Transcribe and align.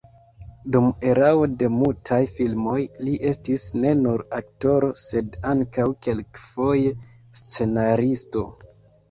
Dum 0.75 0.85
erao 1.09 1.43
de 1.59 1.67
mutaj 1.73 2.17
filmoj 2.37 2.77
li 3.09 3.13
estis 3.33 3.67
ne 3.83 3.93
nur 4.01 4.25
aktoro, 4.39 4.89
sed 5.03 5.39
ankaŭ 5.53 5.87
kelkfoje 6.09 6.97
scenaristo. 7.45 8.45